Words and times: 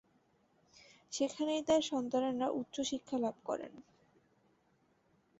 সেখানেই 1.13 1.61
তার 1.67 1.81
সন্তানেরা 1.81 2.47
উচ্চ 2.51 2.75
শিক্ষালাভ 2.81 3.35
করেন। 3.45 3.73